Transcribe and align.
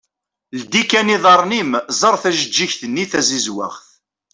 Ldi 0.61 0.83
kan 0.89 1.13
iḍarren-im 1.15 1.71
ẓer 1.99 2.15
tajeğğigt-nni 2.21 3.05
tazizwaɣt. 3.11 3.83